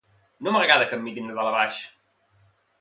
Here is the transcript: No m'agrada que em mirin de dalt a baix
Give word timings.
No 0.47 0.53
m'agrada 0.55 0.87
que 0.93 0.99
em 1.01 1.05
mirin 1.09 1.29
de 1.33 1.37
dalt 1.41 1.53
a 1.53 1.55
baix 1.59 1.85